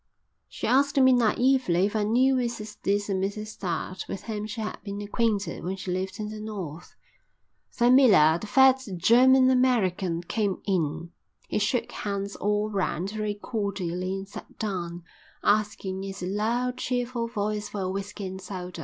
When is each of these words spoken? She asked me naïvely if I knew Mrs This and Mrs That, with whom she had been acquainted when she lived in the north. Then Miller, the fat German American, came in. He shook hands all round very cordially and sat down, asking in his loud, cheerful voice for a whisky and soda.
She 0.49 0.65
asked 0.65 0.97
me 0.99 1.13
naïvely 1.13 1.85
if 1.85 1.95
I 1.95 2.01
knew 2.01 2.33
Mrs 2.33 2.77
This 2.81 3.07
and 3.07 3.23
Mrs 3.23 3.59
That, 3.59 4.03
with 4.09 4.23
whom 4.23 4.47
she 4.47 4.59
had 4.61 4.81
been 4.83 4.99
acquainted 4.99 5.63
when 5.63 5.75
she 5.75 5.91
lived 5.91 6.19
in 6.19 6.29
the 6.29 6.39
north. 6.39 6.95
Then 7.77 7.93
Miller, 7.97 8.39
the 8.39 8.47
fat 8.47 8.81
German 8.97 9.51
American, 9.51 10.23
came 10.23 10.59
in. 10.65 11.11
He 11.49 11.59
shook 11.59 11.91
hands 11.91 12.35
all 12.35 12.71
round 12.71 13.11
very 13.11 13.35
cordially 13.35 14.15
and 14.15 14.27
sat 14.27 14.57
down, 14.57 15.03
asking 15.43 15.97
in 16.03 16.07
his 16.09 16.23
loud, 16.23 16.77
cheerful 16.79 17.27
voice 17.27 17.69
for 17.69 17.81
a 17.81 17.89
whisky 17.91 18.25
and 18.25 18.41
soda. 18.41 18.79